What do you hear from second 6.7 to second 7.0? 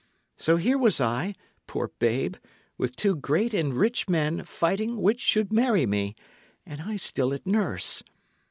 I